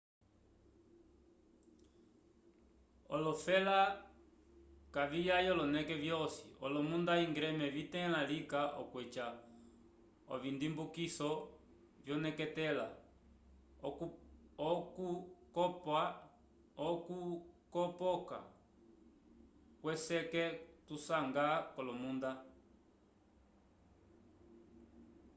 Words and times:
olofela 3.15 3.77
kaviyaya 4.95 5.49
oloneke 5.53 5.95
vyosi 6.03 6.45
olomunda 6.65 7.13
íngreme 7.25 7.65
vitẽla 7.75 8.19
lika 8.31 8.61
okweca 8.81 9.25
ovindimbukiso 10.33 11.31
vyoneketela 12.05 12.87
okukopoka 16.83 18.39
kweseke 19.81 20.43
tusanga 20.87 21.45
k'olomunda 21.73 22.31